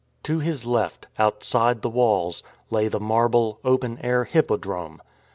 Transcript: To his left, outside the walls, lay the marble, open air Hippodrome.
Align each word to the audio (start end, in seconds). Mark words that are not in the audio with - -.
To 0.23 0.39
his 0.39 0.65
left, 0.65 1.05
outside 1.19 1.83
the 1.83 1.87
walls, 1.91 2.41
lay 2.71 2.87
the 2.87 2.99
marble, 2.99 3.59
open 3.63 3.99
air 4.03 4.23
Hippodrome. 4.23 4.99